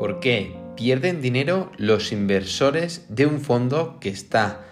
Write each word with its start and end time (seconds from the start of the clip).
¿Por 0.00 0.18
qué 0.18 0.56
pierden 0.76 1.20
dinero 1.20 1.70
los 1.76 2.10
inversores 2.10 3.04
de 3.10 3.26
un 3.26 3.38
fondo 3.38 4.00
que 4.00 4.08
está 4.08 4.62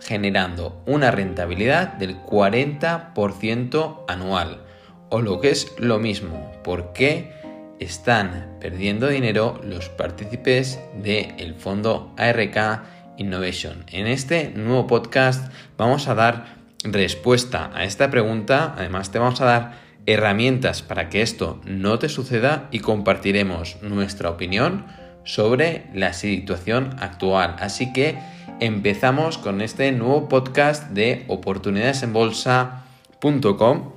generando 0.00 0.82
una 0.86 1.10
rentabilidad 1.10 1.92
del 1.98 2.16
40% 2.22 4.04
anual? 4.08 4.64
O 5.10 5.20
lo 5.20 5.42
que 5.42 5.50
es 5.50 5.74
lo 5.78 5.98
mismo, 5.98 6.52
¿por 6.64 6.94
qué 6.94 7.34
están 7.80 8.56
perdiendo 8.62 9.08
dinero 9.08 9.60
los 9.62 9.90
partícipes 9.90 10.80
del 11.02 11.54
fondo 11.56 12.14
ARK 12.16 12.82
Innovation? 13.18 13.84
En 13.92 14.06
este 14.06 14.52
nuevo 14.56 14.86
podcast 14.86 15.52
vamos 15.76 16.08
a 16.08 16.14
dar 16.14 16.56
respuesta 16.82 17.70
a 17.74 17.84
esta 17.84 18.08
pregunta, 18.10 18.74
además 18.74 19.12
te 19.12 19.18
vamos 19.18 19.42
a 19.42 19.44
dar 19.44 19.87
herramientas 20.08 20.80
para 20.80 21.10
que 21.10 21.20
esto 21.20 21.60
no 21.66 21.98
te 21.98 22.08
suceda 22.08 22.68
y 22.70 22.78
compartiremos 22.78 23.76
nuestra 23.82 24.30
opinión 24.30 24.86
sobre 25.24 25.84
la 25.92 26.14
situación 26.14 26.96
actual. 26.98 27.56
Así 27.58 27.92
que 27.92 28.18
empezamos 28.58 29.36
con 29.36 29.60
este 29.60 29.92
nuevo 29.92 30.30
podcast 30.30 30.92
de 30.92 31.26
oportunidadesenbolsa.com 31.28 33.92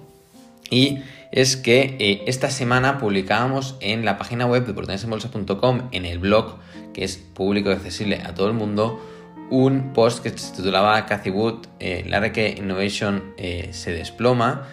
y 0.70 1.00
es 1.32 1.56
que 1.56 1.96
eh, 1.98 2.24
esta 2.28 2.50
semana 2.50 2.98
publicábamos 2.98 3.78
en 3.80 4.04
la 4.04 4.18
página 4.18 4.46
web 4.46 4.66
de 4.66 4.74
oportunidadesenbolsa.com 4.74 5.84
en 5.94 6.04
el 6.04 6.20
blog 6.20 6.58
que 6.94 7.06
es 7.06 7.16
público 7.16 7.70
y 7.70 7.74
accesible 7.74 8.22
a 8.22 8.36
todo 8.36 8.48
el 8.48 8.54
mundo 8.54 9.02
un 9.50 9.94
post 9.94 10.22
que 10.22 10.38
se 10.38 10.58
titulaba 10.58 11.06
Cathy 11.06 11.30
Wood, 11.30 11.68
eh, 11.80 12.04
la 12.06 12.34
que 12.34 12.54
Innovation 12.58 13.34
eh, 13.38 13.70
se 13.72 13.94
desploma 13.94 14.68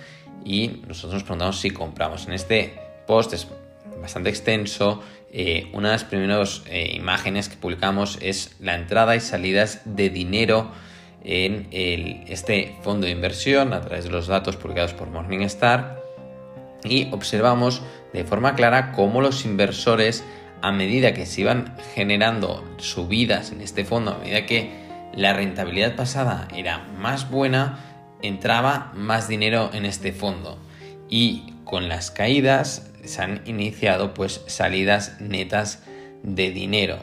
y 0.44 0.82
nosotros 0.86 1.14
nos 1.14 1.22
preguntamos 1.22 1.60
si 1.60 1.70
compramos. 1.70 2.26
En 2.26 2.32
este 2.32 2.74
post 3.06 3.32
es 3.32 3.48
bastante 4.00 4.30
extenso. 4.30 5.02
Eh, 5.32 5.68
una 5.72 5.88
de 5.88 5.94
las 5.94 6.04
primeras 6.04 6.62
eh, 6.66 6.92
imágenes 6.94 7.48
que 7.48 7.56
publicamos 7.56 8.18
es 8.22 8.56
la 8.60 8.74
entrada 8.74 9.14
y 9.16 9.20
salidas 9.20 9.82
de 9.84 10.10
dinero 10.10 10.70
en 11.24 11.68
este 11.72 12.76
fondo 12.82 13.06
de 13.06 13.12
inversión 13.12 13.72
a 13.74 13.80
través 13.80 14.04
de 14.04 14.10
los 14.10 14.28
datos 14.28 14.56
publicados 14.56 14.94
por 14.94 15.10
Morningstar 15.10 16.00
y 16.84 17.08
observamos 17.12 17.82
de 18.12 18.24
forma 18.24 18.54
clara 18.54 18.92
cómo 18.92 19.20
los 19.20 19.44
inversores 19.44 20.24
a 20.62 20.72
medida 20.72 21.14
que 21.14 21.26
se 21.26 21.42
iban 21.42 21.76
generando 21.94 22.64
subidas 22.78 23.52
en 23.52 23.60
este 23.60 23.84
fondo, 23.84 24.12
a 24.12 24.18
medida 24.18 24.46
que 24.46 24.70
la 25.14 25.32
rentabilidad 25.32 25.96
pasada 25.96 26.48
era 26.54 26.78
más 26.98 27.30
buena, 27.30 27.78
entraba 28.22 28.92
más 28.94 29.28
dinero 29.28 29.70
en 29.72 29.84
este 29.84 30.12
fondo 30.12 30.58
y 31.08 31.54
con 31.64 31.88
las 31.88 32.10
caídas 32.10 32.90
se 33.04 33.22
han 33.22 33.42
iniciado 33.46 34.14
pues 34.14 34.42
salidas 34.46 35.20
netas 35.20 35.82
de 36.22 36.50
dinero. 36.50 36.98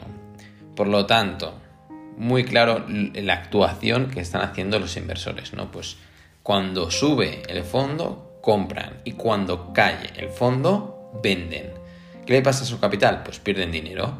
Por 0.74 0.88
lo 0.88 1.06
tanto, 1.06 1.54
muy 2.16 2.44
claro 2.44 2.84
la 2.88 3.34
actuación 3.34 4.10
que 4.10 4.20
están 4.20 4.42
haciendo 4.42 4.78
los 4.78 4.96
inversores, 4.96 5.52
¿no? 5.52 5.70
Pues 5.70 5.96
cuando 6.42 6.90
sube 6.90 7.42
el 7.48 7.64
fondo, 7.64 8.38
compran 8.42 9.00
y 9.04 9.12
cuando 9.12 9.72
cae 9.72 10.10
el 10.16 10.28
fondo, 10.28 11.10
venden. 11.22 11.70
¿Qué 12.24 12.34
le 12.34 12.42
pasa 12.42 12.64
a 12.64 12.66
su 12.66 12.78
capital? 12.78 13.22
Pues 13.24 13.38
pierden 13.38 13.72
dinero. 13.72 14.18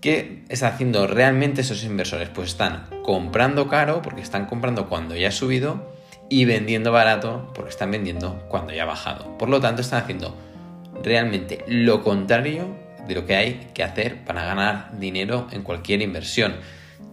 ¿Qué 0.00 0.44
está 0.48 0.68
haciendo 0.68 1.06
realmente 1.06 1.62
esos 1.62 1.84
inversores? 1.84 2.28
Pues 2.28 2.50
están 2.50 2.86
comprando 3.02 3.68
caro 3.68 4.02
porque 4.02 4.20
están 4.20 4.46
comprando 4.46 4.88
cuando 4.88 5.16
ya 5.16 5.28
ha 5.28 5.32
subido 5.32 5.95
y 6.28 6.44
vendiendo 6.44 6.92
barato 6.92 7.50
porque 7.54 7.70
están 7.70 7.90
vendiendo 7.90 8.42
cuando 8.48 8.72
ya 8.72 8.82
ha 8.82 8.86
bajado. 8.86 9.36
Por 9.38 9.48
lo 9.48 9.60
tanto, 9.60 9.82
están 9.82 10.02
haciendo 10.02 10.36
realmente 11.02 11.64
lo 11.68 12.02
contrario 12.02 12.74
de 13.06 13.14
lo 13.14 13.26
que 13.26 13.36
hay 13.36 13.70
que 13.74 13.82
hacer 13.82 14.24
para 14.24 14.44
ganar 14.44 14.98
dinero 14.98 15.46
en 15.52 15.62
cualquier 15.62 16.02
inversión. 16.02 16.54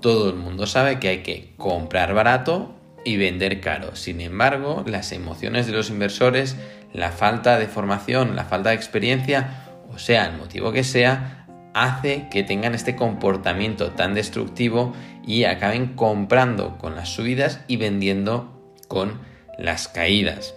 Todo 0.02 0.30
el 0.30 0.36
mundo 0.36 0.66
sabe 0.66 1.00
que 1.00 1.10
hay 1.10 1.18
que 1.20 1.54
comprar 1.58 2.14
barato 2.14 2.76
y 3.06 3.18
vender 3.18 3.62
caro. 3.62 3.96
Sin 3.96 4.22
embargo, 4.22 4.84
las 4.88 5.12
emociones 5.12 5.68
de 5.68 5.74
los 5.74 5.90
inversores, 5.90 6.58
la 6.94 7.12
falta 7.12 7.60
de 7.60 7.68
formación, 7.68 8.36
la 8.36 8.46
falta 8.46 8.70
de 8.70 8.76
experiencia, 8.76 9.68
o 9.94 10.00
sea, 10.00 10.26
el 10.26 10.38
motivo 10.38 10.72
que 10.72 10.84
sea, 10.84 11.46
hace 11.74 12.28
que 12.30 12.44
tengan 12.44 12.76
este 12.76 12.96
comportamiento 12.96 13.92
tan 13.92 14.14
destructivo 14.14 14.94
y 15.26 15.46
acaben 15.46 15.96
comprando 15.96 16.78
con 16.78 16.96
las 16.96 17.10
subidas 17.10 17.62
y 17.68 17.78
vendiendo 17.78 18.53
con 18.94 19.20
las 19.58 19.88
caídas. 19.88 20.54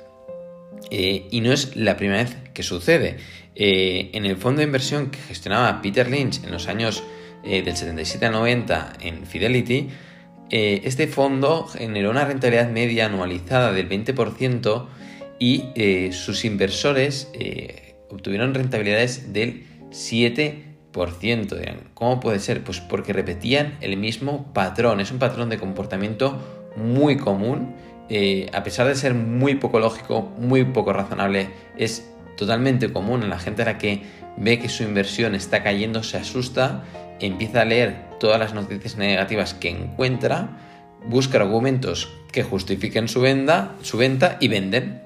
Eh, 0.90 1.26
y 1.30 1.40
no 1.40 1.54
es 1.54 1.74
la 1.74 1.96
primera 1.96 2.22
vez 2.22 2.36
que 2.52 2.62
sucede. 2.62 3.16
Eh, 3.54 4.10
en 4.12 4.26
el 4.26 4.36
fondo 4.36 4.58
de 4.58 4.66
inversión 4.66 5.10
que 5.10 5.18
gestionaba 5.18 5.80
Peter 5.80 6.10
Lynch 6.10 6.44
en 6.44 6.52
los 6.52 6.68
años 6.68 7.02
eh, 7.44 7.62
del 7.62 7.74
77 7.74 8.26
al 8.26 8.32
90 8.32 8.92
en 9.00 9.26
Fidelity, 9.26 9.88
este 10.48 11.08
fondo 11.08 11.66
generó 11.66 12.10
una 12.10 12.24
rentabilidad 12.24 12.70
media 12.70 13.06
anualizada 13.06 13.72
del 13.72 13.88
20% 13.88 14.86
y 15.40 16.12
sus 16.12 16.44
inversores 16.44 17.32
obtuvieron 18.08 18.54
rentabilidades 18.54 19.32
del 19.32 19.64
7%. 19.90 20.62
¿Cómo 21.94 22.20
puede 22.20 22.38
ser? 22.38 22.62
Pues 22.62 22.78
porque 22.78 23.12
repetían 23.12 23.76
el 23.80 23.96
mismo 23.96 24.52
patrón. 24.52 25.00
Es 25.00 25.10
un 25.10 25.18
patrón 25.18 25.50
de 25.50 25.58
comportamiento 25.58 26.38
muy 26.76 27.16
común 27.16 27.74
eh, 28.08 28.48
a 28.52 28.62
pesar 28.62 28.86
de 28.86 28.94
ser 28.94 29.14
muy 29.14 29.56
poco 29.56 29.80
lógico, 29.80 30.22
muy 30.38 30.64
poco 30.64 30.92
razonable, 30.92 31.48
es 31.76 32.08
totalmente 32.36 32.92
común 32.92 33.22
en 33.22 33.30
la 33.30 33.38
gente 33.38 33.62
a 33.62 33.64
la 33.64 33.78
que 33.78 34.02
ve 34.36 34.58
que 34.58 34.68
su 34.68 34.84
inversión 34.84 35.34
está 35.34 35.62
cayendo, 35.62 36.02
se 36.02 36.18
asusta, 36.18 36.84
empieza 37.20 37.62
a 37.62 37.64
leer 37.64 37.96
todas 38.20 38.38
las 38.38 38.54
noticias 38.54 38.96
negativas 38.96 39.54
que 39.54 39.70
encuentra, 39.70 40.48
busca 41.06 41.38
argumentos 41.38 42.12
que 42.32 42.42
justifiquen 42.42 43.08
su 43.08 43.20
venta, 43.20 43.72
su 43.82 43.96
venta 43.96 44.36
y 44.40 44.48
venden. 44.48 45.02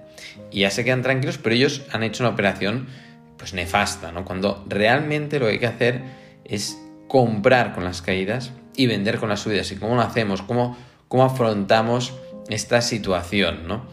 Y 0.51 0.61
ya 0.61 0.71
se 0.71 0.85
quedan 0.85 1.03
tranquilos, 1.03 1.39
pero 1.39 1.55
ellos 1.55 1.83
han 1.93 2.03
hecho 2.03 2.25
una 2.25 2.33
operación 2.33 2.89
pues 3.37 3.55
nefasta, 3.55 4.13
¿no? 4.13 4.25
Cuando 4.25 4.65
realmente 4.69 5.39
lo 5.39 5.47
que 5.47 5.53
hay 5.53 5.59
que 5.59 5.67
hacer 5.67 6.03
es 6.45 6.79
comprar 7.09 7.75
con 7.75 7.85
las 7.85 8.03
caídas 8.03 8.53
y 8.77 8.87
vender 8.87 9.19
con 9.19 9.29
las 9.29 9.41
subidas. 9.41 9.71
¿Y 9.73 9.77
cómo 9.77 9.95
lo 9.95 10.03
hacemos? 10.03 10.43
¿Cómo, 10.43 10.77
cómo 11.09 11.25
afrontamos 11.25 12.13
esta 12.51 12.83
situación, 12.83 13.67
¿no? 13.67 13.87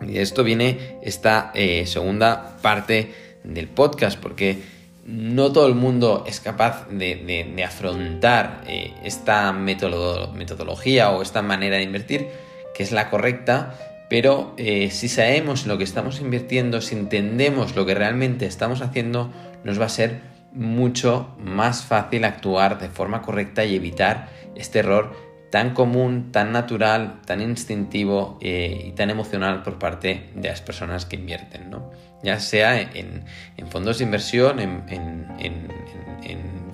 Y 0.00 0.12
de 0.12 0.22
esto 0.22 0.44
viene 0.44 0.98
esta 1.02 1.50
eh, 1.54 1.86
segunda 1.86 2.56
parte 2.62 3.12
del 3.44 3.68
podcast, 3.68 4.18
porque 4.18 4.58
no 5.04 5.52
todo 5.52 5.66
el 5.66 5.74
mundo 5.74 6.24
es 6.26 6.40
capaz 6.40 6.88
de, 6.88 7.64
afrontar 7.66 8.62
eh, 8.66 8.94
esta 9.04 9.52
metodología 9.52 11.10
o 11.10 11.22
esta 11.22 11.42
manera 11.42 11.76
de 11.76 11.82
invertir, 11.82 12.28
que 12.74 12.82
es 12.82 12.92
la 12.92 13.10
correcta, 13.10 13.74
pero 14.08 14.54
eh, 14.58 14.90
si 14.90 15.08
sabemos 15.08 15.66
lo 15.66 15.78
que 15.78 15.84
estamos 15.84 16.20
invirtiendo, 16.20 16.80
si 16.80 16.94
entendemos 16.94 17.74
lo 17.74 17.86
que 17.86 17.94
realmente 17.94 18.46
estamos 18.46 18.80
haciendo, 18.82 19.32
nos 19.64 19.80
va 19.80 19.86
a 19.86 19.88
ser 19.88 20.20
mucho 20.52 21.34
más 21.38 21.84
fácil 21.84 22.24
actuar 22.24 22.78
de 22.78 22.88
forma 22.88 23.22
correcta 23.22 23.64
y 23.64 23.74
evitar 23.74 24.28
este 24.54 24.80
error 24.80 25.31
tan 25.52 25.74
común, 25.74 26.32
tan 26.32 26.50
natural, 26.50 27.20
tan 27.26 27.42
instintivo 27.42 28.38
eh, 28.40 28.86
y 28.86 28.92
tan 28.92 29.10
emocional 29.10 29.62
por 29.62 29.78
parte 29.78 30.30
de 30.34 30.48
las 30.48 30.62
personas 30.62 31.04
que 31.04 31.16
invierten, 31.16 31.68
¿no? 31.68 31.90
ya 32.22 32.40
sea 32.40 32.80
en, 32.80 33.26
fondos 33.68 33.98
de 33.98 34.04
inversión, 34.04 34.60
en, 34.60 35.68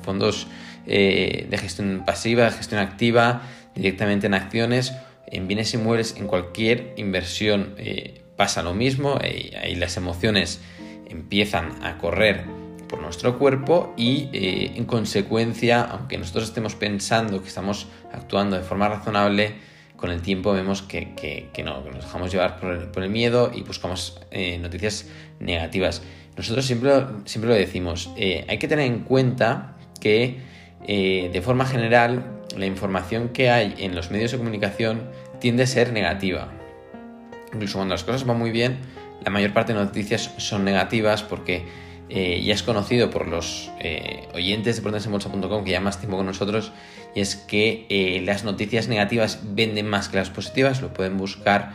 fondos 0.01 0.47
eh, 0.87 1.49
de 1.51 1.59
gestión 1.59 2.05
pasiva, 2.07 2.53
gestión 2.53 2.81
activa, 2.81 3.43
directamente 3.75 4.29
en 4.29 4.35
acciones, 4.35 4.95
en 5.27 5.49
bienes 5.49 5.75
inmuebles, 5.75 6.15
en 6.17 6.29
cualquier 6.29 6.95
inversión 6.99 7.75
eh, 7.79 8.23
pasa 8.37 8.63
lo 8.63 8.75
mismo, 8.75 9.19
ahí 9.21 9.75
las 9.75 9.97
emociones 9.97 10.61
empiezan 11.09 11.85
a 11.85 11.99
correr 11.99 12.45
por 12.89 13.01
nuestro 13.01 13.39
cuerpo 13.39 13.93
y 13.97 14.29
eh, 14.33 14.73
en 14.77 14.85
consecuencia, 14.85 15.83
aunque 15.83 16.19
nosotros 16.19 16.45
estemos 16.45 16.75
pensando 16.75 17.41
que 17.43 17.49
estamos 17.49 17.87
actuando 18.13 18.57
de 18.57 18.63
forma 18.63 18.89
razonable, 18.89 19.55
con 19.97 20.11
el 20.11 20.23
tiempo 20.23 20.53
vemos 20.53 20.83
que, 20.83 21.05
no, 21.65 21.85
que 21.85 21.91
nos 21.91 22.05
dejamos 22.05 22.33
llevar 22.33 22.59
por 22.59 23.03
el, 23.03 23.11
miedo 23.11 23.51
y 23.55 23.63
buscamos 23.63 24.21
eh, 24.31 24.59
noticias 24.59 25.07
negativas. 25.41 26.03
Nosotros 26.37 26.67
siempre, 26.67 26.93
siempre 27.25 27.51
lo 27.51 27.57
decimos, 27.57 28.11
eh, 28.17 28.45
hay 28.49 28.59
que 28.59 28.69
tener 28.69 28.87
en 28.87 29.01
cuenta 29.01 29.77
que 30.01 30.59
de 30.87 31.43
forma 31.43 31.67
general 31.67 32.25
la 32.57 32.65
información 32.65 33.31
que 33.31 33.51
hay 33.51 33.75
en 33.79 33.97
los 33.97 34.11
medios 34.11 34.31
de 34.31 34.39
comunicación 34.39 35.03
tiende 35.41 35.65
a 35.65 35.67
ser 35.67 35.93
negativa. 35.93 36.49
Incluso 37.53 37.79
cuando 37.79 37.95
las 37.95 38.05
cosas 38.05 38.25
van 38.25 38.39
muy 38.39 38.53
bien, 38.53 38.79
la 39.25 39.31
mayor 39.31 39.53
parte 39.53 39.73
de 39.73 39.81
noticias 39.81 40.33
son 40.37 40.65
negativas 40.65 41.23
porque 41.23 41.65
eh, 42.11 42.43
ya 42.43 42.55
es 42.55 42.63
conocido 42.63 43.11
por 43.11 43.29
los 43.29 43.71
eh, 43.81 44.29
oyentes 44.35 44.77
de 44.77 44.83
protesenbolsa.com 44.83 45.65
que 45.65 45.73
ya 45.73 45.81
más 45.81 45.99
tiempo 45.99 46.17
con 46.17 46.27
nosotros 46.27 46.73
y 47.15 47.21
es 47.21 47.37
que 47.37 47.87
eh, 47.91 48.23
las 48.25 48.45
noticias 48.45 48.89
negativas 48.89 49.41
venden 49.43 49.87
más 49.87 50.09
que 50.09 50.17
las 50.17 50.31
positivas, 50.31 50.81
lo 50.81 50.93
pueden 50.93 51.17
buscar 51.17 51.75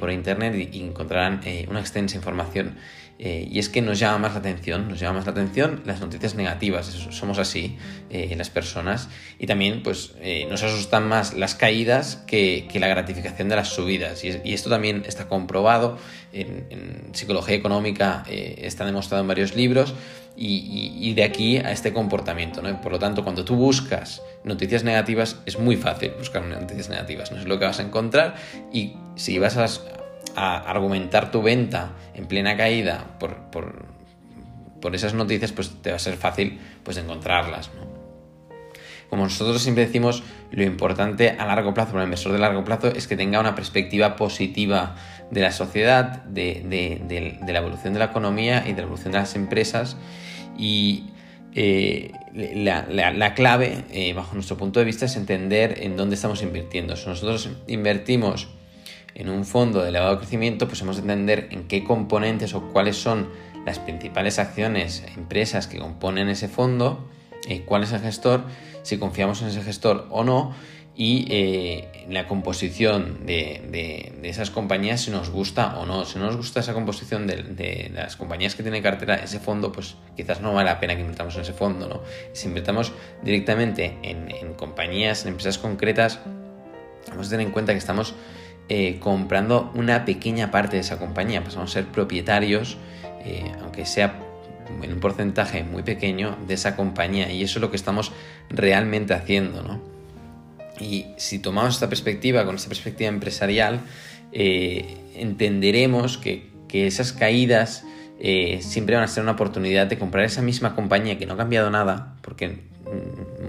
por 0.00 0.10
internet 0.10 0.70
y, 0.72 0.82
encontrarán 0.82 1.40
una 1.70 1.78
extensa 1.78 2.16
información. 2.16 2.78
Y 3.18 3.58
es 3.58 3.68
que 3.68 3.82
nos 3.82 3.98
llama 3.98 4.18
más 4.18 4.34
la 4.34 4.38
atención, 4.38 4.88
nos 4.88 5.00
llama 5.00 5.18
más 5.18 5.26
la 5.26 5.32
atención 5.32 5.82
las 5.84 6.00
noticias 6.00 6.36
negativas, 6.36 6.86
somos 6.86 7.38
así 7.38 7.76
las 8.10 8.48
personas, 8.48 9.08
y 9.40 9.46
también 9.46 9.82
pues 9.82 10.14
nos 10.48 10.62
asustan 10.62 11.08
más 11.08 11.34
las 11.34 11.56
caídas 11.56 12.22
que, 12.28 12.68
la 12.74 12.86
gratificación 12.86 13.48
de 13.48 13.56
las 13.56 13.68
subidas, 13.68 14.22
y, 14.22 14.54
esto 14.54 14.70
también 14.70 15.02
está 15.04 15.26
comprobado 15.26 15.98
en, 16.32 17.08
psicología 17.12 17.56
económica, 17.56 18.22
está 18.28 18.84
demostrado 18.84 19.22
en 19.22 19.28
varios 19.28 19.56
libros, 19.56 19.94
y, 20.40 21.14
de 21.14 21.24
aquí 21.24 21.56
a 21.58 21.72
este 21.72 21.92
comportamiento. 21.92 22.62
¿no? 22.62 22.80
Por 22.80 22.92
lo 22.92 22.98
tanto, 22.98 23.24
cuando 23.24 23.44
tú 23.44 23.56
buscas 23.56 24.22
noticias 24.44 24.84
negativas, 24.84 25.36
es 25.46 25.58
muy 25.58 25.76
fácil 25.76 26.12
buscar 26.18 26.44
noticias 26.44 26.88
negativas. 26.88 27.32
No 27.32 27.38
es 27.38 27.46
lo 27.46 27.58
que 27.58 27.64
vas 27.64 27.80
a 27.80 27.82
encontrar 27.82 28.36
y 28.72 28.94
si 29.16 29.38
vas 29.38 29.56
a, 29.56 29.66
argumentar 30.38 31.30
tu 31.30 31.42
venta 31.42 31.92
en 32.14 32.26
plena 32.26 32.56
caída 32.56 33.18
por, 33.18 33.50
por, 33.50 34.94
esas 34.94 35.12
noticias, 35.12 35.52
pues 35.52 35.82
te 35.82 35.90
va 35.90 35.96
a 35.96 35.98
ser 35.98 36.16
fácil 36.16 36.58
pues, 36.82 36.96
encontrarlas. 36.96 37.70
Como 39.10 39.24
nosotros 39.24 39.62
siempre 39.62 39.86
decimos, 39.86 40.22
lo 40.50 40.62
importante 40.62 41.30
a 41.30 41.46
largo 41.46 41.72
plazo 41.72 41.92
para 41.92 42.02
el 42.02 42.08
inversor 42.08 42.32
de 42.32 42.38
largo 42.38 42.64
plazo 42.64 42.88
es 42.88 43.06
que 43.06 43.16
tenga 43.16 43.40
una 43.40 43.54
perspectiva 43.54 44.16
positiva 44.16 44.96
de 45.30 45.40
la 45.40 45.52
sociedad, 45.52 46.22
de, 46.24 47.38
la 47.46 47.58
evolución 47.58 47.94
de 47.94 47.98
la 47.98 48.06
economía 48.06 48.64
y 48.66 48.72
de 48.72 48.76
la 48.76 48.82
evolución 48.82 49.12
de 49.12 49.18
las 49.18 49.34
empresas. 49.34 49.96
Y 50.58 51.06
eh, 51.54 52.12
la, 52.34 53.34
clave, 53.34 53.84
eh, 53.90 54.12
bajo 54.12 54.34
nuestro 54.34 54.56
punto 54.56 54.78
de 54.78 54.84
vista, 54.84 55.06
es 55.06 55.16
entender 55.16 55.78
en 55.82 55.96
dónde 55.96 56.14
estamos 56.14 56.42
invirtiendo. 56.42 56.94
Si 56.96 57.06
nosotros 57.08 57.48
invertimos 57.66 58.48
en 59.18 59.28
un 59.28 59.44
fondo 59.44 59.82
de 59.82 59.90
elevado 59.90 60.18
crecimiento, 60.18 60.68
pues 60.68 60.80
hemos 60.80 60.96
de 60.96 61.02
entender 61.02 61.48
en 61.50 61.68
qué 61.68 61.84
componentes 61.84 62.54
o 62.54 62.62
cuáles 62.72 62.96
son 62.96 63.28
las 63.66 63.78
principales 63.78 64.38
acciones, 64.38 65.04
empresas 65.16 65.66
que 65.66 65.78
componen 65.78 66.28
ese 66.28 66.48
fondo, 66.48 67.06
eh, 67.48 67.62
cuál 67.66 67.82
es 67.82 67.92
el 67.92 68.00
gestor, 68.00 68.44
si 68.82 68.96
confiamos 68.96 69.42
en 69.42 69.48
ese 69.48 69.62
gestor 69.62 70.06
o 70.10 70.24
no 70.24 70.54
y 70.98 71.26
eh, 71.30 72.06
la 72.10 72.26
composición 72.26 73.24
de, 73.24 74.12
esas 74.24 74.50
compañías 74.50 75.02
si 75.02 75.12
nos 75.12 75.30
gusta 75.30 75.78
o 75.78 75.86
no. 75.86 76.04
Si 76.04 76.18
no 76.18 76.26
nos 76.26 76.36
gusta 76.36 76.58
esa 76.58 76.74
composición 76.74 77.28
de, 77.28 77.90
las 77.94 78.16
compañías 78.16 78.56
que 78.56 78.64
tiene 78.64 78.82
cartera 78.82 79.14
ese 79.14 79.38
fondo, 79.38 79.70
pues 79.70 79.94
quizás 80.16 80.40
no 80.40 80.52
vale 80.52 80.70
la 80.70 80.80
pena 80.80 80.96
que 80.96 81.02
invirtamos 81.02 81.36
en 81.36 81.42
ese 81.42 81.52
fondo. 81.52 81.88
¿no? 81.88 82.02
Si 82.32 82.48
invirtamos 82.48 82.92
directamente 83.22 83.96
en, 84.02 84.54
compañías, 84.54 85.22
en 85.22 85.28
empresas 85.28 85.58
concretas, 85.58 86.18
vamos 87.10 87.28
a 87.28 87.30
tener 87.30 87.46
en 87.46 87.52
cuenta 87.52 87.72
que 87.72 87.78
estamos 87.78 88.14
eh, 88.70 88.98
comprando 89.00 89.72
una 89.74 90.04
pequeña 90.04 90.50
parte 90.50 90.76
de 90.76 90.80
esa 90.80 90.98
compañía. 90.98 91.42
Pasamos 91.42 91.70
a 91.70 91.72
ser 91.72 91.86
propietarios, 91.86 92.76
eh, 93.24 93.50
aunque 93.62 93.86
sea 93.86 94.20
en 94.82 94.92
un 94.92 95.00
porcentaje 95.00 95.64
muy 95.64 95.82
pequeño, 95.82 96.36
de 96.46 96.52
esa 96.52 96.76
compañía. 96.76 97.32
Y 97.32 97.42
eso 97.42 97.58
es 97.58 97.62
lo 97.62 97.70
que 97.70 97.76
estamos 97.76 98.12
realmente 98.50 99.14
haciendo. 99.14 99.62
¿no? 99.62 99.80
Y 100.78 101.06
si 101.16 101.38
tomamos 101.38 101.74
esta 101.74 101.88
perspectiva, 101.88 102.44
con 102.44 102.56
esta 102.56 102.68
perspectiva 102.68 103.08
empresarial, 103.08 103.80
eh, 104.32 104.96
entenderemos 105.16 106.18
que, 106.18 106.46
esas 106.70 107.14
caídas 107.14 107.84
siempre 108.60 108.94
van 108.94 109.04
a 109.04 109.08
ser 109.08 109.22
una 109.22 109.32
oportunidad 109.32 109.86
de 109.86 109.98
comprar 109.98 110.26
esa 110.26 110.42
misma 110.42 110.74
compañía 110.74 111.16
que 111.16 111.24
no 111.24 111.32
ha 111.32 111.36
cambiado 111.38 111.70
nada, 111.70 112.14
porque 112.20 112.58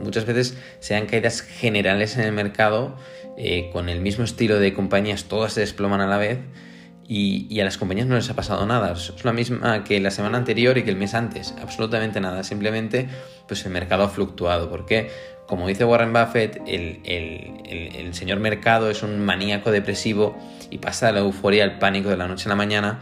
muchas 0.10 0.26
veces 0.26 0.58
se 0.80 0.96
dan 0.96 1.06
caídas 1.06 1.42
generales 1.42 2.18
en 2.18 2.24
el 2.24 2.32
mercado 2.32 2.96
eh, 3.38 3.70
con 3.72 3.90
el 3.90 4.02
mismo 4.02 4.24
estilo 4.24 4.58
de 4.60 4.74
compañías, 4.74 5.26
todas 5.26 5.54
se 5.54 5.60
desploman 5.60 6.02
a 6.02 6.08
la 6.08 6.18
vez. 6.18 6.40
Y, 7.12 7.60
a 7.60 7.64
las 7.64 7.80
compañías 7.80 8.06
no 8.06 8.16
les 8.16 8.30
ha 8.30 8.36
pasado 8.36 8.68
nada. 8.68 8.92
Es 8.94 9.26
la 9.26 9.34
misma 9.34 9.84
que 9.84 10.00
la 10.00 10.12
semana 10.12 10.38
anterior 10.38 10.78
y 10.78 10.84
que 10.84 10.92
el 10.92 10.96
mes 10.96 11.16
antes. 11.16 11.56
Absolutamente 11.60 12.22
nada. 12.22 12.44
Simplemente 12.44 13.10
pues 13.48 13.66
el 13.66 13.72
mercado 13.72 14.04
ha 14.04 14.10
fluctuado. 14.10 14.70
¿Por 14.70 14.86
qué? 14.86 15.10
como 15.48 15.68
dice 15.68 15.84
Warren 15.84 16.14
Buffett, 16.14 16.62
el, 16.68 18.10
señor 18.14 18.40
mercado 18.40 18.92
es 18.92 19.02
un 19.02 19.20
maníaco 19.20 19.72
depresivo 19.72 20.38
y 20.70 20.78
pasa 20.78 21.08
de 21.08 21.14
la 21.14 21.20
euforia 21.22 21.64
al 21.64 21.80
pánico 21.80 22.10
de 22.10 22.18
la 22.18 22.28
noche 22.28 22.46
a 22.46 22.50
la 22.50 22.56
mañana 22.56 23.00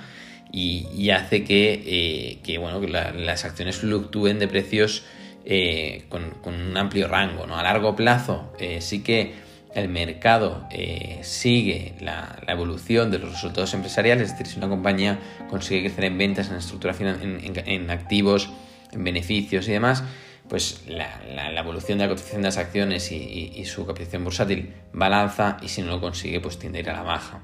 y, 0.50 1.10
hace 1.10 1.44
que, 1.44 2.40
eh, 2.48 2.58
bueno, 2.58 2.80
las 2.82 3.44
acciones 3.44 3.76
fluctúen 3.76 4.40
de 4.40 4.48
precios 4.48 5.04
eh, 5.50 6.04
con, 6.10 6.36
un 6.44 6.76
amplio 6.76 7.08
rango. 7.08 7.48
¿no? 7.48 7.58
A 7.58 7.64
largo 7.64 7.96
plazo 7.96 8.54
eh, 8.60 8.82
sí 8.82 9.02
que 9.02 9.48
el 9.74 9.90
mercado 9.90 10.68
sigue 11.22 11.94
la, 12.00 12.42
evolución 12.48 13.12
de 13.12 13.20
los 13.20 13.32
resultados 13.32 13.74
empresariales, 13.76 14.28
es 14.28 14.32
decir, 14.32 14.48
si 14.48 14.58
una 14.58 14.70
compañía 14.70 15.20
consigue 15.52 15.82
crecer 15.82 16.06
en 16.06 16.18
ventas, 16.18 16.50
en 16.50 16.56
estructura 16.56 16.96
en 17.00 17.92
activos, 17.92 18.50
en 18.92 19.04
beneficios 19.04 19.68
y 19.68 19.74
demás, 19.74 20.04
pues 20.48 20.84
la, 20.88 21.60
evolución 21.60 21.98
de 21.98 22.06
la 22.06 22.10
cotización 22.10 22.42
de 22.42 22.48
las 22.48 22.58
acciones 22.58 23.12
y, 23.12 23.66
su 23.66 23.86
capitalización 23.86 24.24
bursátil 24.24 24.74
va 25.00 25.08
al 25.08 25.14
alza 25.14 25.58
y 25.62 25.68
si 25.68 25.82
no 25.82 25.92
lo 25.92 26.02
consigue 26.02 26.40
pues 26.40 26.58
tiende 26.58 26.80
a 26.80 26.82
ir 26.82 26.90
a 26.90 26.94
la 26.94 27.04
baja. 27.04 27.40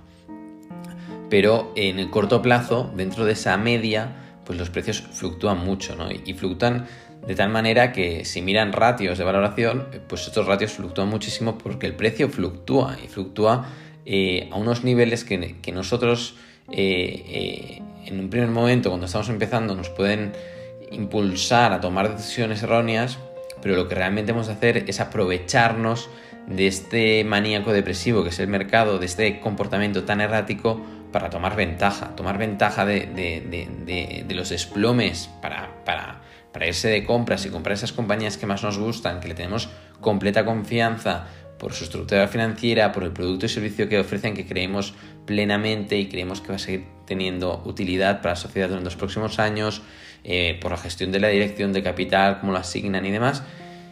Pero 1.29 1.73
en 1.75 1.99
el 1.99 2.09
corto 2.09 2.41
plazo, 2.41 2.91
dentro 2.95 3.25
de 3.25 3.33
esa 3.33 3.57
media, 3.57 4.15
pues 4.45 4.57
los 4.57 4.69
precios 4.69 5.01
fluctúan 5.01 5.57
mucho, 5.57 5.95
¿no? 5.95 6.09
Y 6.11 6.33
fluctúan 6.33 6.85
de 7.27 7.35
tal 7.35 7.49
manera 7.49 7.91
que 7.91 8.25
si 8.25 8.41
miran 8.41 8.73
ratios 8.73 9.17
de 9.17 9.23
valoración, 9.23 9.87
pues 10.07 10.27
estos 10.27 10.45
ratios 10.45 10.73
fluctúan 10.73 11.09
muchísimo 11.09 11.57
porque 11.57 11.87
el 11.87 11.95
precio 11.95 12.29
fluctúa 12.29 12.97
y 13.03 13.07
fluctúa 13.07 13.67
eh, 14.05 14.49
a 14.51 14.55
unos 14.55 14.83
niveles 14.83 15.23
que, 15.23 15.55
nosotros 15.71 16.35
eh, 16.71 17.23
eh, 17.27 17.81
en 18.05 18.19
un 18.19 18.29
primer 18.29 18.49
momento, 18.49 18.89
cuando 18.89 19.05
estamos 19.05 19.29
empezando, 19.29 19.75
nos 19.75 19.89
pueden 19.89 20.33
impulsar 20.91 21.71
a 21.71 21.79
tomar 21.79 22.15
decisiones 22.15 22.61
erróneas, 22.63 23.17
pero 23.61 23.75
lo 23.75 23.87
que 23.87 23.95
realmente 23.95 24.31
hemos 24.31 24.47
de 24.47 24.53
hacer 24.53 24.83
es 24.87 24.99
aprovecharnos 24.99 26.09
de 26.47 26.67
este 26.67 27.23
maníaco 27.23 27.71
depresivo 27.71 28.23
que 28.23 28.29
es 28.29 28.39
el 28.39 28.47
mercado, 28.47 28.99
de 28.99 29.05
este 29.05 29.39
comportamiento 29.39 30.03
tan 30.03 30.19
errático 30.19 30.81
para 31.13 31.29
tomar 31.29 31.55
ventaja, 31.55 32.15
tomar 32.15 32.37
ventaja 32.37 32.85
de, 32.85 34.25
los 34.29 34.49
desplomes 34.49 35.29
para, 35.41 35.69
para, 35.85 36.22
para 36.53 36.67
irse 36.67 36.88
de 36.88 37.03
compras 37.03 37.45
y 37.45 37.50
comprar 37.50 37.73
esas 37.73 37.91
compañías 37.91 38.38
que 38.38 38.45
más 38.45 38.63
nos 38.63 38.77
gustan, 38.77 39.19
que 39.19 39.27
le 39.27 39.33
tenemos 39.33 39.69
completa 40.00 40.45
confianza 40.45 41.27
por 41.57 41.73
su 41.73 41.85
estructura 41.85 42.27
financiera, 42.27 42.91
por 42.91 43.03
el 43.03 43.11
producto 43.11 43.45
y 43.45 43.50
servicio 43.50 43.89
que 43.89 44.00
ofrecen 44.00 44.33
que 44.33 44.45
creemos 44.45 44.94
plenamente 45.25 45.97
y 45.97 46.07
creemos 46.07 46.41
que 46.41 46.50
va 46.50 46.55
a 46.55 46.59
seguir 46.59 46.85
teniendo 47.05 47.61
utilidad 47.65 48.21
para 48.21 48.31
la 48.31 48.35
sociedad 48.35 48.67
durante 48.67 48.85
los 48.85 48.95
próximos 48.95 49.39
años, 49.39 49.81
eh, 50.23 50.57
por 50.61 50.71
la 50.71 50.77
gestión 50.77 51.11
de 51.11 51.19
la 51.19 51.30
dirección 51.30 51.73
de 51.73 51.81
capital, 51.81 52.39
cómo 52.39 52.51
lo 52.51 52.59
asignan 52.59 53.06
y 53.06 53.11
demás. 53.11 53.44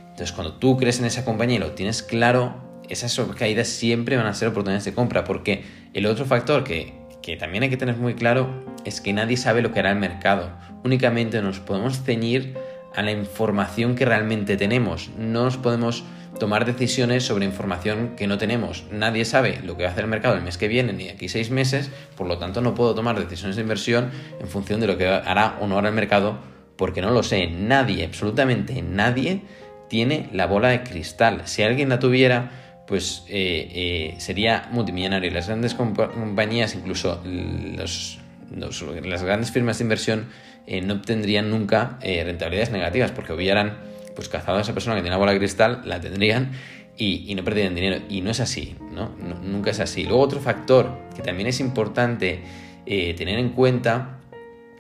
Entonces, 0.10 0.32
cuando 0.32 0.54
tú 0.54 0.78
crees 0.78 1.00
en 1.00 1.06
esa 1.06 1.26
compañía 1.26 1.58
y 1.58 1.60
lo 1.60 1.72
tienes 1.72 2.04
claro, 2.04 2.56
esas 2.90 3.20
caídas 3.38 3.70
siempre 3.70 4.18
van 4.18 4.28
a 4.28 4.34
ser 4.34 4.50
oportunidades 4.50 4.86
de 4.86 4.94
compra, 4.94 5.24
porque 5.24 5.64
el 5.94 6.06
otro 6.06 6.26
factor 6.26 6.64
que, 6.64 6.94
que 7.22 7.38
también 7.38 7.64
hay 7.64 7.70
que 7.70 7.78
tener 7.78 7.98
muy 7.98 8.16
claro 8.16 8.50
es 8.86 9.02
que 9.02 9.14
nadie 9.14 9.38
sabe 9.38 9.62
lo 9.62 9.72
que 9.72 9.80
hará 9.80 9.92
el 9.92 10.00
mercado. 10.00 10.52
Únicamente 10.84 11.42
nos 11.42 11.60
podemos 11.60 12.04
ceñir 12.04 12.56
a 12.96 13.02
la 13.02 13.12
información 13.12 13.96
que 13.96 14.06
realmente 14.06 14.58
tenemos. 14.58 15.10
No 15.18 15.44
nos 15.44 15.58
podemos 15.58 16.04
tomar 16.40 16.66
decisiones 16.66 17.24
sobre 17.24 17.46
información 17.46 18.16
que 18.16 18.28
no 18.28 18.38
tenemos. 18.38 18.86
Nadie 18.92 19.26
sabe 19.26 19.60
lo 19.64 19.78
que 19.78 19.84
va 19.84 19.90
a 19.90 19.92
hacer 19.92 20.06
el 20.06 20.10
mercado 20.10 20.36
el 20.36 20.42
mes 20.42 20.58
que 20.58 20.68
viene 20.68 20.94
ni 20.94 21.10
aquí 21.10 21.30
seis 21.30 21.52
meses, 21.52 21.92
por 22.16 22.28
lo 22.28 22.38
tanto 22.38 22.62
no 22.62 22.74
puedo 22.74 22.96
tomar 22.96 23.20
decisiones 23.20 23.56
de 23.56 23.62
inversión 23.62 24.10
en 24.40 24.48
función 24.48 24.80
de 24.80 24.88
lo 24.88 24.98
que 24.98 25.08
hará 25.08 25.58
o 25.62 25.68
no 25.68 25.78
hará 25.78 25.90
el 25.90 25.96
mercado, 25.96 26.40
porque 26.78 27.02
no 27.02 27.12
lo 27.12 27.22
sé. 27.24 27.48
Nadie, 27.48 28.06
absolutamente 28.06 28.82
nadie, 28.82 29.42
tiene 29.88 30.30
la 30.32 30.48
bola 30.48 30.70
de 30.70 30.84
cristal. 30.84 31.42
Si 31.46 31.64
alguien 31.64 31.90
la 31.90 32.00
tuviera, 32.00 32.61
pues 32.92 33.24
eh, 33.30 33.72
eh, 33.74 34.16
sería 34.18 34.68
multimillonario. 34.74 35.32
Las 35.32 35.48
grandes 35.48 35.76
compañías, 35.76 36.76
incluso 36.76 37.24
las 37.24 39.24
grandes 39.24 39.50
firmas 39.50 39.78
de 39.78 39.86
inversión, 39.86 40.28
eh, 40.68 40.82
no 40.82 40.96
obtendrían 40.96 41.50
nunca 41.50 41.98
rentabilidades 42.02 42.72
negativas, 42.72 43.12
porque 43.12 43.32
hubieran 43.32 43.78
pues 44.14 44.28
cazado 44.28 44.58
a 44.58 44.62
esa 44.62 44.74
persona 44.74 44.98
que 44.98 45.04
tiene 45.04 45.12
la 45.12 45.20
bola 45.20 45.32
de 45.32 45.38
cristal, 45.38 45.84
la 45.86 46.02
tendrían 46.02 46.52
y, 46.98 47.34
no 47.34 47.46
perderían 47.46 47.76
dinero. 47.76 48.02
Y 48.10 48.20
no 48.20 48.30
es 48.30 48.42
así, 48.42 48.76
¿no? 48.92 49.16
Nunca 49.42 49.72
es 49.72 49.80
así. 49.80 50.04
Luego 50.04 50.20
otro 50.20 50.42
factor 50.42 50.92
que 51.16 51.22
también 51.22 51.48
es 51.48 51.62
importante 51.62 52.42
tener 52.86 53.40
en 53.40 53.52
cuenta, 53.52 54.20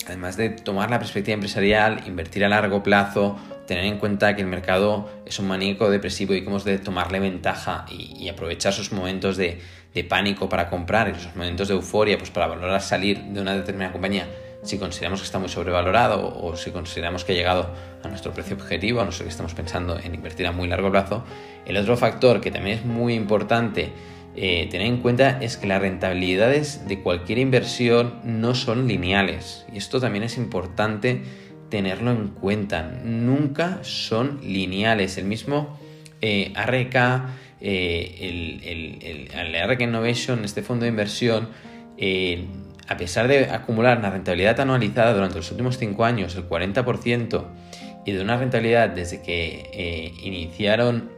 además 0.05 0.35
de 0.35 0.49
tomar 0.49 0.91
la 0.91 0.99
perspectiva 0.99 1.35
empresarial, 1.35 2.03
invertir 2.07 2.43
a 2.43 2.49
largo 2.49 2.83
plazo, 2.83 3.39
tener 3.71 3.85
en 3.85 3.99
cuenta 3.99 4.35
que 4.35 4.41
el 4.41 4.49
mercado 4.49 5.09
es 5.25 5.39
un 5.39 5.47
maníaco 5.47 5.89
depresivo 5.89 6.33
y 6.33 6.41
que 6.41 6.47
hemos 6.47 6.65
de 6.65 6.77
tomarle 6.77 7.21
ventaja 7.21 7.85
y, 7.89 8.27
aprovechar 8.27 8.73
sus 8.73 8.91
momentos 8.91 9.37
de, 9.37 9.61
pánico 10.09 10.49
para 10.49 10.69
comprar 10.69 11.07
y 11.07 11.11
esos 11.11 11.33
momentos 11.37 11.69
de 11.69 11.75
euforia 11.75 12.17
pues 12.17 12.31
para 12.31 12.47
valorar 12.47 12.81
salir 12.81 13.21
de 13.21 13.39
una 13.39 13.55
determinada 13.55 13.93
compañía 13.93 14.27
si 14.61 14.77
consideramos 14.77 15.21
que 15.21 15.25
está 15.25 15.39
muy 15.39 15.47
sobrevalorado 15.47 16.37
o 16.37 16.57
si 16.57 16.71
consideramos 16.71 17.23
que 17.23 17.31
ha 17.31 17.35
llegado 17.35 17.69
a 18.03 18.09
nuestro 18.09 18.33
precio 18.33 18.57
objetivo, 18.57 18.99
a 18.99 19.05
no 19.05 19.13
ser 19.13 19.25
que 19.25 19.31
estamos 19.31 19.53
pensando 19.53 19.97
en 19.97 20.15
invertir 20.15 20.45
a 20.47 20.51
muy 20.51 20.67
largo 20.67 20.91
plazo. 20.91 21.23
El 21.65 21.77
otro 21.77 21.95
factor 21.95 22.41
que 22.41 22.51
también 22.51 22.79
es 22.79 22.85
muy 22.85 23.13
importante 23.13 23.93
eh, 24.35 24.67
tener 24.69 24.87
en 24.87 24.97
cuenta 24.97 25.41
es 25.41 25.55
que 25.55 25.65
las 25.65 25.81
rentabilidades 25.81 26.87
de 26.87 27.01
cualquier 27.01 27.39
inversión 27.39 28.19
no 28.23 28.53
son 28.53 28.87
lineales. 28.87 29.65
Y 29.73 29.77
esto 29.77 29.99
también 29.99 30.23
es 30.23 30.37
importante 30.37 31.23
tenerlo 31.71 32.11
en 32.11 32.27
cuenta. 32.27 32.83
Nunca 33.03 33.79
son 33.81 34.39
lineales. 34.43 35.17
El 35.17 35.25
mismo 35.25 35.79
eh, 36.21 36.53
RK, 36.55 36.95
eh, 37.61 38.59
el, 38.61 39.27
el, 39.33 39.69
RK 39.69 39.81
Innovation, 39.81 40.45
este 40.45 40.61
fondo 40.61 40.83
de 40.83 40.89
inversión, 40.89 41.49
a 42.87 42.97
pesar 42.97 43.27
de 43.27 43.49
acumular 43.49 43.97
una 43.97 44.11
rentabilidad 44.11 44.59
anualizada 44.59 45.13
durante 45.13 45.37
los 45.37 45.49
últimos 45.49 45.79
5 45.79 46.05
años, 46.05 46.35
el 46.35 46.47
40%, 46.47 47.45
y 48.05 48.11
de 48.11 48.21
una 48.21 48.37
rentabilidad 48.37 48.89
desde 48.89 49.23
que 49.23 50.13
iniciaron 50.21 51.09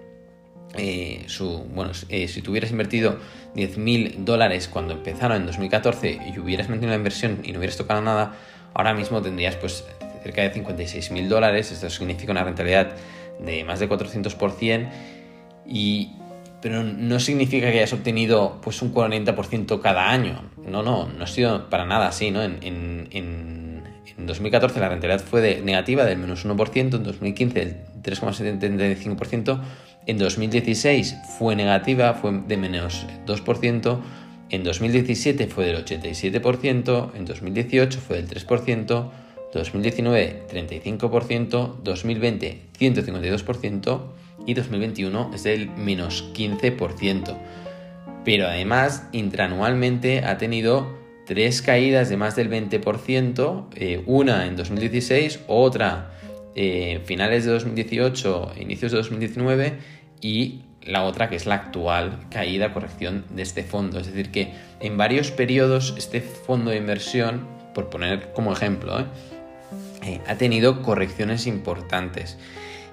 eh, 0.75 1.25
su, 1.27 1.65
bueno, 1.75 1.91
eh, 2.09 2.27
si 2.27 2.41
tuvieras 2.41 2.71
invertido 2.71 3.19
10.000 3.55 4.23
dólares 4.25 4.67
cuando 4.67 4.93
empezaron 4.93 5.37
en 5.37 5.45
2014 5.45 6.19
y 6.33 6.39
hubieras 6.39 6.67
mantenido 6.67 6.93
la 6.93 6.97
inversión 6.97 7.41
y 7.43 7.51
no 7.51 7.59
hubieras 7.59 7.77
tocado 7.77 8.01
nada, 8.01 8.35
ahora 8.73 8.95
mismo 8.95 9.21
tendrías 9.21 9.55
pues 9.55 9.85
cerca 10.23 10.41
de 10.41 10.53
56.000 10.53 11.27
dólares, 11.27 11.71
esto 11.71 11.89
significa 11.89 12.31
una 12.31 12.43
rentabilidad 12.43 12.95
de 13.39 13.63
más 13.63 13.79
de 13.79 13.89
400%, 13.89 14.89
y, 15.65 16.13
pero 16.61 16.83
no 16.83 17.19
significa 17.19 17.71
que 17.71 17.77
hayas 17.77 17.93
obtenido 17.93 18.59
pues 18.61 18.81
un 18.81 18.93
40% 18.93 19.81
cada 19.81 20.09
año, 20.09 20.49
no, 20.65 20.83
no, 20.83 21.07
no 21.07 21.23
ha 21.23 21.27
sido 21.27 21.69
para 21.69 21.85
nada 21.85 22.07
así, 22.07 22.31
¿no? 22.31 22.41
En, 22.41 22.57
en, 22.61 23.07
en, 23.11 23.83
en 24.17 24.25
2014 24.27 24.79
la 24.79 24.89
rentabilidad 24.89 25.23
fue 25.23 25.41
de 25.41 25.61
negativa 25.61 26.05
del 26.05 26.17
menos 26.17 26.45
1%, 26.45 26.95
en 26.95 27.03
2015 27.03 27.59
del 27.59 27.75
3,75%, 28.03 29.61
en 30.05 30.17
2016 30.17 31.15
fue 31.37 31.55
negativa, 31.55 32.13
fue 32.13 32.31
de 32.45 32.57
menos 32.57 33.05
2%, 33.25 33.99
en 34.49 34.63
2017 34.63 35.47
fue 35.47 35.65
del 35.65 35.83
87%, 35.83 37.11
en 37.15 37.25
2018 37.25 37.99
fue 37.99 38.21
del 38.21 38.29
3%, 38.29 39.09
2019 39.59 40.47
35%, 40.51 41.75
2020 41.83 42.61
152% 42.79 44.01
y 44.45 44.53
2021 44.53 45.31
es 45.33 45.43
del 45.43 45.69
menos 45.69 46.25
15%. 46.33 47.37
Pero 48.25 48.47
además, 48.47 49.07
intranualmente 49.11 50.23
ha 50.25 50.37
tenido 50.37 50.97
tres 51.25 51.61
caídas 51.61 52.09
de 52.09 52.17
más 52.17 52.35
del 52.35 52.49
20%, 52.49 53.67
eh, 53.75 54.03
una 54.05 54.45
en 54.45 54.55
2016, 54.55 55.41
otra 55.47 56.11
eh, 56.55 57.01
finales 57.05 57.45
de 57.45 57.51
2018, 57.51 58.53
inicios 58.59 58.91
de 58.91 58.97
2019 58.97 59.73
y 60.21 60.61
la 60.81 61.03
otra 61.03 61.29
que 61.29 61.35
es 61.35 61.45
la 61.45 61.55
actual 61.55 62.27
caída, 62.29 62.73
corrección 62.73 63.25
de 63.29 63.41
este 63.41 63.63
fondo. 63.63 63.99
Es 63.99 64.07
decir, 64.07 64.31
que 64.31 64.53
en 64.79 64.97
varios 64.97 65.31
periodos 65.31 65.93
este 65.97 66.21
fondo 66.21 66.71
de 66.71 66.77
inversión, 66.77 67.47
por 67.73 67.89
poner 67.89 68.31
como 68.33 68.53
ejemplo, 68.53 68.99
¿eh? 68.99 69.05
Eh, 70.03 70.21
ha 70.27 70.35
tenido 70.35 70.81
correcciones 70.81 71.47
importantes. 71.47 72.37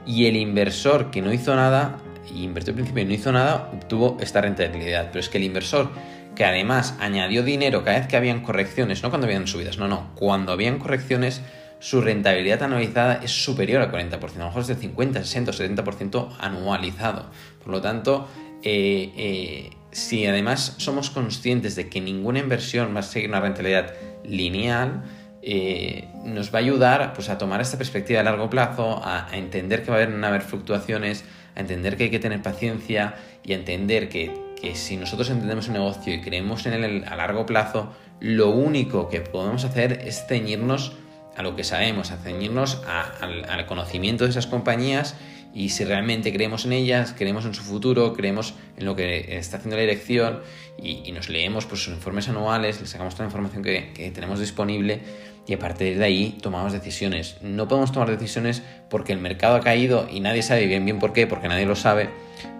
Y 0.07 0.27
el 0.27 0.37
inversor 0.37 1.11
que 1.11 1.23
no 1.23 1.33
hizo 1.33 1.55
nada, 1.55 1.99
invirtió 2.35 2.71
al 2.71 2.77
principio 2.77 3.03
y 3.03 3.07
no 3.07 3.15
hizo 3.15 3.33
nada, 3.33 3.71
obtuvo 3.75 4.17
esta 4.21 4.41
rentabilidad. 4.41 5.09
Pero 5.09 5.21
es 5.21 5.29
que 5.29 5.39
el 5.39 5.45
inversor 5.45 5.91
que 6.35 6.45
además 6.45 6.95
añadió 7.01 7.43
dinero 7.43 7.85
cada 7.85 7.99
vez 7.99 8.07
que 8.07 8.17
habían 8.17 8.41
correcciones, 8.43 9.03
no 9.03 9.11
cuando 9.11 9.27
habían 9.27 9.47
subidas, 9.47 9.79
no, 9.79 9.89
no, 9.89 10.11
cuando 10.15 10.53
habían 10.53 10.79
correcciones, 10.79 11.43
su 11.81 12.01
rentabilidad 12.01 12.63
anualizada 12.63 13.21
es 13.23 13.31
superior 13.31 13.83
al 13.83 13.91
40%, 13.91 14.37
a 14.37 14.39
lo 14.39 14.45
mejor 14.47 14.63
es 14.63 14.69
del 14.69 14.77
50, 14.77 15.25
60 15.25 15.51
o 15.51 15.55
70% 15.55 16.29
anualizado. 16.39 17.31
Por 17.63 17.73
lo 17.73 17.81
tanto, 17.81 18.29
eh, 18.63 19.13
eh, 19.17 19.71
si 19.91 20.27
además 20.27 20.75
somos 20.79 21.11
conscientes 21.11 21.75
de 21.75 21.89
que 21.89 22.01
ninguna 22.01 22.39
inversión 22.39 22.95
va 22.95 23.01
a 23.01 23.03
seguir 23.03 23.31
una 23.31 23.41
rentabilidad 23.41 23.95
lineal, 24.25 25.03
eh, 25.43 26.09
nos 26.25 26.53
va 26.55 26.59
a 26.59 26.63
ayudar 26.63 27.13
pues, 27.15 27.29
a 27.29 27.39
tomar 27.39 27.61
esta 27.61 27.79
perspectiva 27.79 28.21
a 28.21 28.23
largo 28.23 28.51
plazo, 28.51 29.01
a, 29.05 29.29
entender 29.33 29.83
que 29.83 29.91
va 29.91 29.99
a 29.99 30.03
haber, 30.03 30.25
haber 30.25 30.43
fluctuaciones, 30.43 31.25
a 31.57 31.61
entender 31.61 31.97
que 31.97 32.05
hay 32.05 32.11
que 32.11 32.19
tener 32.19 32.43
paciencia 32.43 33.15
y 33.45 33.53
a 33.53 33.57
entender 33.57 34.09
que, 34.09 34.33
que 34.61 34.75
si 34.75 34.97
nosotros 34.97 35.31
entendemos 35.31 35.69
un 35.69 35.75
negocio 35.75 36.15
y 36.15 36.21
creemos 36.21 36.67
en 36.67 36.73
él 36.73 37.05
a 37.09 37.17
largo 37.17 37.47
plazo, 37.47 37.93
lo 38.21 38.51
único 38.51 39.09
que 39.09 39.21
podemos 39.21 39.65
hacer 39.65 40.03
es 40.05 40.27
ceñirnos 40.27 40.93
a 41.37 41.43
lo 41.43 41.57
que 41.57 41.65
sabemos, 41.65 42.11
a 42.11 42.19
ceñirnos 42.19 42.83
al, 42.87 43.67
conocimiento 43.67 44.25
de 44.25 44.31
esas 44.31 44.47
compañías 44.47 45.17
y 45.55 45.71
si 45.71 45.85
realmente 45.85 46.33
creemos 46.33 46.65
en 46.65 46.73
ellas, 46.73 47.15
creemos 47.17 47.45
en 47.45 47.55
su 47.55 47.63
futuro, 47.63 48.13
creemos 48.13 48.55
en 48.77 48.85
lo 48.85 48.95
que 48.95 49.39
está 49.39 49.57
haciendo 49.57 49.77
la 49.77 49.83
dirección 49.83 50.41
y, 50.81 51.11
nos 51.13 51.29
leemos 51.29 51.67
pues, 51.67 51.83
sus 51.83 51.95
informes 51.95 52.29
anuales, 52.29 52.81
le 52.81 52.87
sacamos 52.87 53.15
toda 53.15 53.25
la 53.25 53.29
información 53.29 53.63
que, 53.63 54.11
tenemos 54.15 54.39
disponible 54.39 55.01
y 55.47 55.55
a 55.55 55.59
partir 55.59 55.99
de 55.99 56.05
ahí 56.05 56.39
tomamos 56.41 56.73
decisiones. 56.73 57.39
No 57.43 57.67
podemos 57.69 57.93
tomar 57.93 58.11
decisiones 58.11 58.63
porque 58.89 59.13
el 59.13 59.19
mercado 59.19 59.57
ha 59.57 59.61
caído 59.61 60.09
y 60.11 60.21
nadie 60.21 60.43
sabe 60.43 60.67
bien 60.67 60.85
bien 60.85 60.99
por 60.99 61.13
qué, 61.13 61.27
porque 61.27 61.49
nadie 61.49 61.67
lo 61.67 61.77
sabe, 61.77 62.11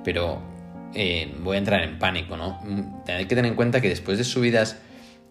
pero 0.05 0.41
eh, 0.95 1.33
voy 1.41 1.57
a 1.57 1.59
entrar 1.59 1.83
en 1.83 1.99
pánico, 1.99 2.37
¿no? 2.37 2.61
Hay 3.07 3.27
que 3.27 3.35
tener 3.35 3.51
en 3.51 3.57
cuenta 3.57 3.81
que 3.81 3.89
después 3.89 4.19
de 4.19 4.25
subidas 4.25 4.79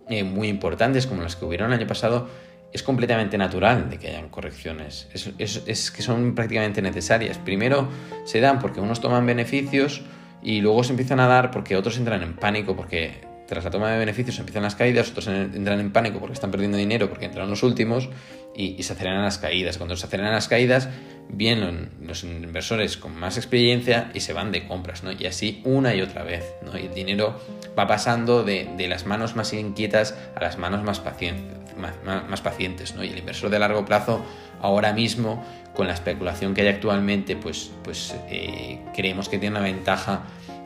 eh, 0.08 0.24
muy 0.24 0.48
importantes 0.48 1.06
como 1.06 1.22
las 1.22 1.36
que 1.36 1.46
hubieron 1.46 1.72
el 1.72 1.80
año 1.80 1.88
pasado, 1.88 2.30
es 2.72 2.84
completamente 2.84 3.38
natural 3.38 3.90
de 3.90 3.98
que 3.98 4.10
hayan 4.10 4.30
correcciones. 4.30 5.08
Es, 5.38 5.92
que 5.92 6.02
son 6.02 6.36
prácticamente 6.36 6.82
necesarias. 6.82 7.38
Primero 7.38 7.90
se 8.26 8.40
dan 8.40 8.60
porque 8.60 8.80
unos 8.80 9.02
toman 9.02 9.26
beneficios 9.26 10.02
y 10.42 10.62
luego 10.62 10.84
se 10.84 10.92
empiezan 10.92 11.20
a 11.20 11.28
dar 11.28 11.52
porque 11.52 11.76
otros 11.76 11.98
entran 11.98 12.22
en 12.24 12.36
pánico 12.36 12.76
porque 12.76 13.22
tras 13.50 13.64
la 13.64 13.72
toma 13.72 13.92
de 13.92 13.98
beneficios 13.98 14.38
empiezan 14.38 14.62
las 14.62 14.76
caídas, 14.76 15.10
otros 15.10 15.28
entran 15.28 15.80
en 15.80 15.92
pánico 15.92 16.20
porque 16.20 16.34
están 16.34 16.52
perdiendo 16.52 16.78
dinero 16.78 17.10
porque 17.10 17.26
entran 17.26 17.50
los 17.50 17.64
últimos 17.64 18.08
y, 18.56 18.82
se 18.84 18.94
aceleran 18.94 19.24
las 19.24 19.40
caídas. 19.40 19.78
Cuando 19.78 19.96
se 19.96 20.06
aceleran 20.06 20.32
las 20.32 20.48
caídas, 20.48 20.88
vienen 21.30 21.90
los 22.00 22.24
inversores 22.24 22.98
con 22.98 23.16
más 23.18 23.38
experiencia 23.38 24.12
y 24.14 24.20
se 24.20 24.34
van 24.34 24.52
de 24.52 24.68
compras, 24.68 25.04
¿no? 25.04 25.12
Y 25.12 25.26
así 25.26 25.62
una 25.66 25.96
y 25.96 26.02
otra 26.02 26.22
vez, 26.22 26.44
¿no? 26.64 26.78
Y 26.78 26.86
el 26.86 26.94
dinero 26.94 27.40
va 27.78 27.88
pasando 27.88 28.44
de, 28.44 28.70
las 28.88 29.08
manos 29.08 29.36
más 29.36 29.52
inquietas 29.54 30.16
a 30.36 30.42
las 30.42 30.60
manos 30.60 30.84
más 30.84 31.00
pacientes, 31.00 31.58
más, 31.76 32.42
pacientes, 32.42 32.94
¿no? 32.94 33.04
Y 33.04 33.10
el 33.10 33.18
inversor 33.18 33.50
de 33.50 33.58
largo 33.58 33.84
plazo, 33.84 34.24
ahora 34.62 34.94
mismo, 34.94 35.44
con 35.74 35.88
la 35.88 35.94
especulación 35.94 36.54
que 36.54 36.62
hay 36.62 36.68
actualmente, 36.68 37.36
pues, 37.36 37.72
pues 37.84 38.16
eh, 38.30 38.80
creemos 38.94 39.28
que 39.28 39.40
tiene 39.40 39.58
una 39.58 39.66
ventaja 39.66 40.24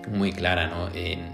muy 0.09 0.31
clara, 0.31 0.67
¿no? 0.67 0.89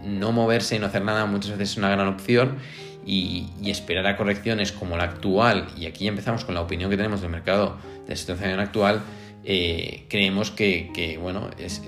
no 0.06 0.32
moverse 0.32 0.76
y 0.76 0.80
no 0.80 0.88
hacer 0.88 1.04
nada 1.04 1.26
muchas 1.26 1.52
veces 1.52 1.72
es 1.72 1.78
una 1.78 1.90
gran 1.90 2.08
opción 2.08 2.58
y, 3.06 3.48
esperar 3.66 4.06
a 4.08 4.18
correcciones 4.18 4.72
como 4.72 4.98
la 4.98 5.06
actual, 5.06 5.68
y 5.78 5.86
aquí 5.86 6.08
empezamos 6.08 6.46
con 6.46 6.56
la 6.56 6.62
opinión 6.62 6.90
que 6.90 6.98
tenemos 6.98 7.22
del 7.22 7.32
mercado 7.32 7.78
de 8.06 8.10
la 8.10 8.16
situación 8.16 8.60
actual, 8.60 9.02
eh, 9.44 10.06
creemos 10.10 10.52
que, 10.52 11.18
bueno, 11.22 11.50
es, 11.58 11.82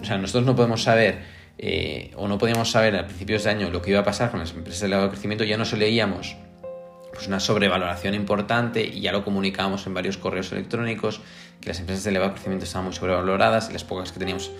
o 0.00 0.04
sea, 0.04 0.18
nosotros 0.18 0.44
no 0.44 0.56
podemos 0.56 0.82
saber 0.82 1.20
eh, 1.58 2.10
o 2.16 2.28
no 2.28 2.38
podíamos 2.38 2.70
saber 2.70 2.96
a 2.96 3.06
principios 3.06 3.44
de 3.44 3.50
año 3.50 3.70
lo 3.70 3.82
que 3.82 3.90
iba 3.90 4.00
a 4.00 4.04
pasar 4.04 4.30
con 4.30 4.40
las 4.40 4.52
empresas 4.52 4.80
de 4.80 4.86
elevado 4.88 5.10
crecimiento, 5.10 5.44
ya 5.44 5.56
no 5.56 5.64
se 5.64 5.76
leíamos 5.76 6.36
pues 7.12 7.26
una 7.28 7.40
sobrevaloración 7.40 8.14
importante 8.14 8.82
y 8.82 9.00
ya 9.00 9.12
lo 9.12 9.22
comunicábamos 9.22 9.86
en 9.86 9.92
varios 9.92 10.16
correos 10.16 10.50
electrónicos 10.50 11.20
que 11.60 11.68
las 11.68 11.78
empresas 11.78 12.04
de 12.04 12.10
elevado 12.10 12.32
crecimiento 12.32 12.64
estaban 12.64 12.86
muy 12.86 12.94
sobrevaloradas 12.94 13.68
y 13.68 13.74
las 13.74 13.84
pocas 13.84 14.12
que 14.12 14.18
teníamos 14.18 14.50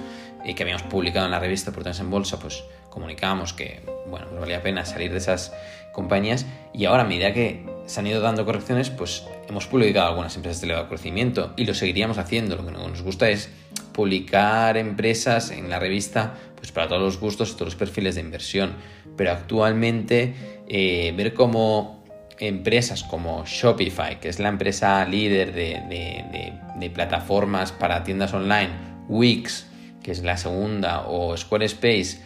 y 0.45 0.55
que 0.55 0.63
habíamos 0.63 0.83
publicado 0.83 1.27
en 1.27 1.33
la 1.33 1.39
revista 1.39 1.71
Oportunidades 1.71 2.01
en 2.01 2.11
Bolsa, 2.11 2.39
pues 2.39 2.65
comunicábamos 2.91 3.53
que, 3.53 3.81
bueno, 4.07 4.27
no 4.33 4.41
valía 4.41 4.63
pena 4.63 4.85
salir 4.85 5.13
de 5.13 5.19
esas 5.19 5.53
compañías 5.93 6.47
y 6.73 6.85
ahora 6.85 7.03
a 7.03 7.07
medida 7.07 7.33
que 7.33 7.65
se 7.87 8.01
han 8.01 8.07
ido 8.07 8.21
dando 8.21 8.45
correcciones, 8.45 8.91
pues 8.91 9.25
hemos 9.49 9.67
publicado 9.67 10.09
algunas 10.09 10.35
empresas 10.37 10.61
de 10.61 10.67
elevado 10.67 10.89
crecimiento 10.89 11.53
y 11.57 11.65
lo 11.65 11.75
seguiríamos 11.75 12.19
haciendo. 12.19 12.57
Lo 12.57 12.65
que 12.65 12.73
nos 12.73 13.03
gusta 13.03 13.29
es 13.29 13.51
publicar 13.93 14.77
empresas 14.77 15.51
en 15.51 15.69
la 15.69 15.79
revista 15.79 16.35
pues 16.57 16.71
para 16.71 16.89
todos 16.89 17.03
los 17.03 17.19
gustos 17.19 17.51
y 17.51 17.53
todos 17.55 17.67
los 17.67 17.77
perfiles 17.77 18.15
de 18.15 18.21
inversión. 18.21 18.75
Pero 19.17 19.33
actualmente 19.33 20.63
eh, 20.69 21.13
ver 21.17 21.35
cómo 21.35 22.05
empresas 22.39 23.05
como 23.05 23.45
Shopify, 23.47 24.21
que 24.21 24.29
es 24.29 24.39
la 24.39 24.49
empresa 24.49 25.05
líder 25.05 25.53
de, 25.53 26.53
de 26.79 26.91
plataformas 26.91 27.73
para 27.73 28.03
tiendas 28.05 28.33
online, 28.33 28.71
Wix, 29.09 29.67
que 30.03 30.11
es 30.11 30.23
la 30.23 30.37
segunda, 30.37 31.03
o 31.07 31.37
Squarespace, 31.37 32.19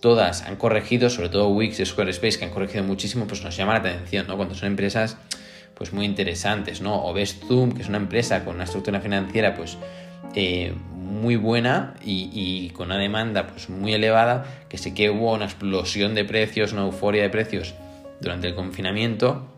todas 0.00 0.42
han 0.42 0.56
corregido, 0.56 1.10
sobre 1.10 1.28
todo 1.28 1.48
Wix 1.48 1.80
y 1.80 1.86
Squarespace, 1.86 2.38
que 2.38 2.44
han 2.44 2.50
corregido 2.50 2.84
muchísimo, 2.84 3.26
pues 3.26 3.42
nos 3.42 3.56
llama 3.56 3.74
la 3.74 3.80
atención, 3.80 4.26
¿no? 4.26 4.36
Cuando 4.36 4.54
son 4.54 4.68
empresas 4.68 5.16
pues 5.74 5.92
muy 5.92 6.04
interesantes, 6.04 6.80
¿no? 6.80 7.04
O 7.04 7.12
ves 7.12 7.38
Zoom, 7.46 7.72
que 7.72 7.82
es 7.82 7.88
una 7.88 7.98
empresa 7.98 8.44
con 8.44 8.56
una 8.56 8.64
estructura 8.64 9.00
financiera 9.00 9.54
pues 9.54 9.78
eh, 10.34 10.74
muy 10.92 11.36
buena 11.36 11.94
y, 12.04 12.70
con 12.70 12.86
una 12.86 12.98
demanda 12.98 13.46
pues 13.46 13.68
muy 13.68 13.94
elevada, 13.94 14.64
que 14.68 14.78
sé 14.78 14.94
que 14.94 15.10
hubo 15.10 15.32
una 15.32 15.46
explosión 15.46 16.14
de 16.14 16.24
precios, 16.24 16.72
una 16.72 16.82
euforia 16.82 17.22
de 17.22 17.30
precios 17.30 17.74
durante 18.20 18.46
el 18.48 18.54
confinamiento 18.54 19.48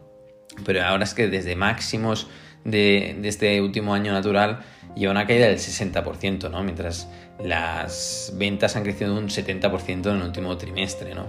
pero 0.64 0.84
ahora 0.84 1.04
es 1.04 1.14
que 1.14 1.28
desde 1.28 1.56
máximos 1.56 2.28
de, 2.64 3.20
este 3.24 3.60
último 3.60 3.94
año 3.94 4.12
natural 4.12 4.60
lleva 4.94 5.12
una 5.12 5.26
caída 5.26 5.46
del 5.46 5.58
60%, 5.58 6.50
¿no? 6.50 6.62
Mientras 6.62 7.08
las 7.42 8.32
ventas 8.36 8.76
han 8.76 8.82
crecido 8.82 9.16
un 9.16 9.28
70% 9.28 10.10
en 10.10 10.16
el 10.16 10.22
último 10.22 10.56
trimestre, 10.56 11.14
¿no? 11.14 11.26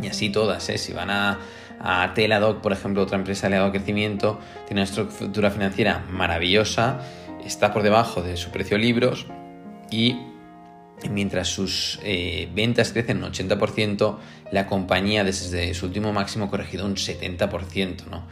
Y 0.00 0.08
así 0.08 0.30
todas, 0.30 0.68
¿eh? 0.68 0.78
Si 0.78 0.92
van 0.92 1.10
a, 1.10 1.38
a 1.80 2.12
Teladoc, 2.14 2.60
por 2.60 2.72
ejemplo, 2.72 3.02
otra 3.02 3.16
empresa 3.16 3.48
de 3.48 3.70
crecimiento, 3.70 4.38
tiene 4.66 4.82
una 4.82 4.90
estructura 4.90 5.50
financiera 5.50 6.04
maravillosa, 6.10 7.00
está 7.44 7.72
por 7.72 7.82
debajo 7.82 8.22
de 8.22 8.36
su 8.36 8.50
precio 8.50 8.76
libros 8.76 9.26
y 9.90 10.16
mientras 11.10 11.48
sus 11.48 12.00
eh, 12.02 12.48
ventas 12.54 12.92
crecen 12.92 13.22
un 13.22 13.30
80%, 13.30 14.16
la 14.50 14.66
compañía 14.66 15.24
desde 15.24 15.74
su 15.74 15.86
último 15.86 16.12
máximo 16.12 16.46
ha 16.46 16.50
corregido 16.50 16.86
un 16.86 16.96
70%, 16.96 18.06
¿no? 18.10 18.26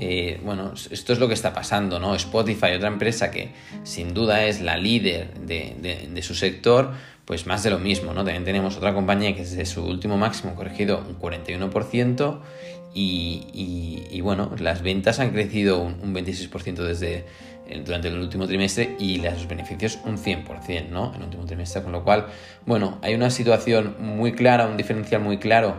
Eh, 0.00 0.40
bueno, 0.44 0.74
esto 0.92 1.12
es 1.12 1.18
lo 1.18 1.26
que 1.26 1.34
está 1.34 1.52
pasando, 1.52 1.98
¿no? 1.98 2.14
Spotify, 2.14 2.66
otra 2.76 2.86
empresa 2.86 3.32
que 3.32 3.48
sin 3.82 4.14
duda 4.14 4.44
es 4.44 4.60
la 4.60 4.76
líder 4.76 5.34
de, 5.40 6.22
su 6.22 6.36
sector, 6.36 6.92
pues 7.24 7.48
más 7.48 7.64
de 7.64 7.70
lo 7.70 7.80
mismo, 7.80 8.14
¿no? 8.14 8.22
También 8.22 8.44
tenemos 8.44 8.76
otra 8.76 8.94
compañía 8.94 9.34
que 9.34 9.40
desde 9.40 9.66
su 9.66 9.84
último 9.84 10.16
máximo 10.16 10.52
ha 10.52 10.54
corregido 10.54 11.04
un 11.04 11.18
41% 11.18 12.38
y, 12.94 14.20
bueno, 14.22 14.54
las 14.60 14.82
ventas 14.82 15.18
han 15.18 15.30
crecido 15.30 15.80
un, 15.80 16.14
26% 16.14 16.74
desde 16.76 17.24
durante 17.84 18.06
el 18.06 18.18
último 18.18 18.46
trimestre 18.46 18.94
y 19.00 19.18
los 19.18 19.48
beneficios 19.48 19.98
un 20.04 20.16
100%, 20.16 20.90
¿no? 20.90 21.12
En 21.12 21.22
el 21.22 21.24
último 21.24 21.44
trimestre, 21.44 21.82
con 21.82 21.90
lo 21.90 22.04
cual, 22.04 22.26
bueno, 22.66 23.00
hay 23.02 23.16
una 23.16 23.30
situación 23.30 23.96
muy 23.98 24.30
clara, 24.30 24.68
un 24.68 24.76
diferencial 24.76 25.22
muy 25.22 25.38
claro 25.38 25.74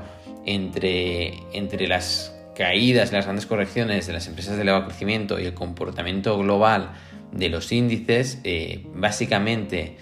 entre, 0.45 1.35
entre 1.53 1.87
las 1.87 2.35
caídas, 2.59 3.13
las 3.13 3.23
grandes 3.23 3.45
correcciones 3.45 4.05
de 4.05 4.11
las 4.11 4.27
empresas 4.27 4.57
de 4.57 4.63
elevado 4.63 4.83
crecimiento 4.83 5.39
y 5.39 5.45
el 5.45 5.53
comportamiento 5.53 6.37
global 6.37 6.91
de 7.31 7.47
los 7.47 7.71
índices, 7.71 8.41
eh, 8.43 8.85
básicamente 8.93 9.95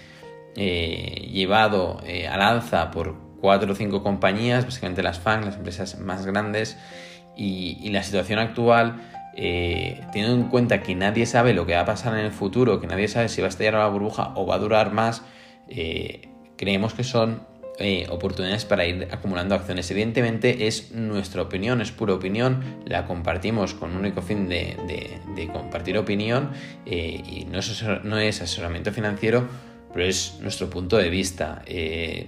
eh, 0.56 1.28
llevado 1.32 2.02
eh, 2.04 2.26
al 2.26 2.42
alza 2.42 2.90
por 2.90 3.14
cuatro 3.40 3.70
o 3.70 3.74
cinco 3.76 4.02
compañías, 4.02 4.64
básicamente 4.64 5.04
las 5.04 5.20
FAN, 5.20 5.44
las 5.44 5.54
empresas 5.54 6.00
más 6.00 6.26
grandes, 6.26 6.76
y, 7.36 7.88
la 7.90 8.02
situación 8.02 8.40
actual, 8.40 8.96
teniendo 9.36 10.34
en 10.34 10.48
cuenta 10.48 10.82
que 10.82 10.96
nadie 10.96 11.26
sabe 11.26 11.54
lo 11.54 11.64
que 11.64 11.74
va 11.74 11.82
a 11.82 11.84
pasar 11.84 12.18
en 12.18 12.24
el 12.24 12.32
futuro, 12.32 12.80
que 12.80 12.88
nadie 12.88 13.06
sabe 13.06 13.28
si 13.28 13.40
va 13.40 13.46
a 13.46 13.50
estallar 13.50 13.74
la 13.74 13.86
burbuja 13.86 14.32
o 14.34 14.44
va 14.44 14.56
a 14.56 14.58
durar 14.58 14.92
más, 14.92 15.22
creemos 16.56 16.94
que 16.94 17.04
son 17.04 17.46
eh, 17.80 18.08
oportunidades 18.10 18.64
para 18.64 18.84
ir 18.86 19.06
acumulando 19.12 19.54
acciones. 19.54 19.88
Evidentemente 19.92 20.66
es 20.66 20.90
nuestra 20.90 21.42
opinión, 21.42 21.80
es 21.80 21.92
pura 21.92 22.12
opinión, 22.12 22.82
la 22.84 23.04
compartimos 23.04 23.72
con 23.74 23.92
un 23.92 23.98
único 23.98 24.20
fin 24.20 24.48
de, 24.48 24.76
compartir 25.52 25.96
opinión 25.96 26.50
eh, 26.86 27.22
y 27.24 27.44
no 27.44 27.60
es, 27.60 27.84
no 28.02 28.18
es, 28.18 28.42
asesoramiento 28.42 28.92
financiero, 28.92 29.46
pero 29.92 30.06
es 30.06 30.38
nuestro 30.40 30.68
punto 30.68 30.96
de 30.96 31.08
vista. 31.08 31.62
Eh, 31.66 32.26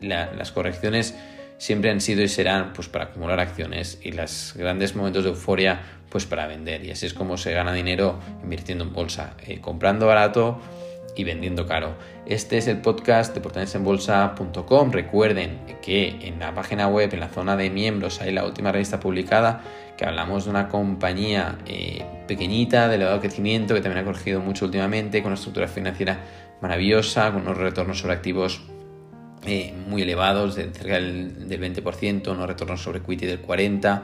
las 0.00 0.52
correcciones 0.52 1.16
siempre 1.58 1.90
han 1.90 2.00
sido 2.00 2.22
y 2.22 2.28
serán 2.28 2.72
pues 2.72 2.88
para 2.88 3.06
acumular 3.06 3.40
acciones 3.40 3.98
y 4.04 4.12
los 4.12 4.54
grandes 4.56 4.94
momentos 4.94 5.24
de 5.24 5.30
euforia 5.30 5.80
pues 6.10 6.26
para 6.26 6.46
vender 6.46 6.84
y 6.84 6.92
así 6.92 7.06
es 7.06 7.14
como 7.14 7.38
se 7.38 7.52
gana 7.52 7.72
dinero 7.72 8.20
invirtiendo 8.42 8.84
en 8.84 8.92
bolsa, 8.92 9.34
comprando 9.62 10.06
barato 10.06 10.60
y 11.14 11.24
vendiendo 11.24 11.66
caro. 11.66 11.94
Este 12.26 12.58
es 12.58 12.68
el 12.68 12.78
podcast 12.78 13.34
de 13.34 13.40
portalesenbolsa.com. 13.40 14.92
Recuerden 14.92 15.58
que 15.82 16.08
en 16.22 16.38
la 16.38 16.54
página 16.54 16.88
web, 16.88 17.12
en 17.12 17.20
la 17.20 17.28
zona 17.28 17.56
de 17.56 17.70
miembros, 17.70 18.20
hay 18.20 18.32
la 18.32 18.44
última 18.44 18.72
revista 18.72 19.00
publicada 19.00 19.62
que 19.96 20.06
hablamos 20.06 20.44
de 20.44 20.50
una 20.50 20.68
compañía 20.68 21.58
eh, 21.66 22.04
pequeñita, 22.26 22.88
de 22.88 22.96
elevado 22.96 23.20
crecimiento, 23.20 23.74
que 23.74 23.80
también 23.80 24.02
ha 24.02 24.04
corregido 24.04 24.40
mucho 24.40 24.64
últimamente, 24.64 25.22
con 25.22 25.32
una 25.32 25.36
estructura 25.36 25.68
financiera 25.68 26.18
maravillosa, 26.60 27.30
con 27.32 27.42
unos 27.42 27.58
retornos 27.58 27.98
sobre 27.98 28.14
activos 28.14 28.62
eh, 29.46 29.74
muy 29.88 30.02
elevados, 30.02 30.54
de 30.54 30.70
cerca 30.70 30.94
del, 30.94 31.48
del 31.48 31.60
20%, 31.60 32.28
unos 32.28 32.46
retornos 32.46 32.82
sobre 32.82 32.98
equity 32.98 33.26
del 33.26 33.42
40%, 33.42 34.02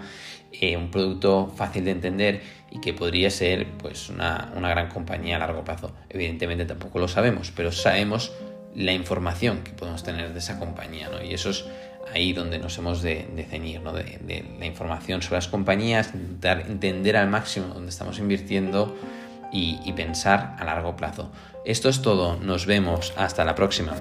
eh, 0.50 0.76
un 0.76 0.90
producto 0.90 1.52
fácil 1.54 1.84
de 1.84 1.90
entender 1.90 2.40
y 2.70 2.80
que 2.80 2.94
podría 2.94 3.30
ser 3.30 3.66
pues, 3.78 4.08
una, 4.08 4.50
gran 4.54 4.88
compañía 4.88 5.36
a 5.36 5.38
largo 5.38 5.62
plazo. 5.62 5.92
Evidentemente 6.08 6.64
tampoco 6.64 6.98
lo 6.98 7.06
sabemos, 7.06 7.52
pero 7.54 7.70
sabemos 7.70 8.32
la 8.74 8.92
información 8.92 9.62
que 9.62 9.72
podemos 9.72 10.02
tener 10.02 10.32
de 10.32 10.38
esa 10.38 10.58
compañía, 10.58 11.10
¿no? 11.10 11.22
Y 11.22 11.34
eso 11.34 11.50
es 11.50 11.66
ahí 12.14 12.32
donde 12.32 12.58
nos 12.58 12.78
hemos 12.78 13.02
de, 13.02 13.46
ceñir, 13.50 13.82
¿no? 13.82 13.92
De, 13.92 14.44
la 14.58 14.66
información 14.66 15.20
sobre 15.20 15.36
las 15.36 15.48
compañías, 15.48 16.12
intentar 16.14 16.60
entender 16.62 17.16
al 17.16 17.28
máximo 17.28 17.66
dónde 17.66 17.90
estamos 17.90 18.18
invirtiendo 18.18 18.96
y 19.52 19.92
pensar 19.92 20.56
a 20.58 20.64
largo 20.64 20.96
plazo. 20.96 21.30
Esto 21.64 21.88
es 21.88 22.00
todo, 22.00 22.36
nos 22.36 22.66
vemos, 22.66 23.12
hasta 23.16 23.44
la 23.44 23.54
próxima. 23.54 23.94